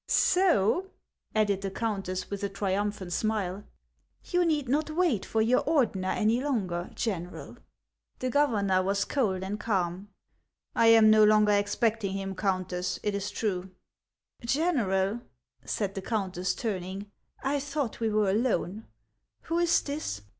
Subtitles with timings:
[0.31, 0.89] "So,"
[1.35, 3.65] added the countess, with a triumphant smile,"
[4.31, 7.63] you need not wait for your Ordener any longer, General." HANS OF ICELAND.
[8.17, 10.07] The governor was cold and calm."
[10.75, 13.69] I am no longer expecting him, Countess, it is true.""
[14.57, 15.21] General,"
[15.65, 17.11] said the countess, turning,"
[17.53, 18.87] I thought we were alone.
[19.43, 20.23] Who is this